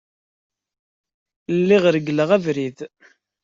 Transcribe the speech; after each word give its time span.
Lliɣ 1.57 1.83
reggleɣ 1.95 2.29
abrid. 2.37 2.79